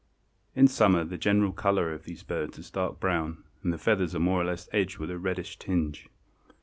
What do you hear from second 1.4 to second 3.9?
color of these birds is dark brown and the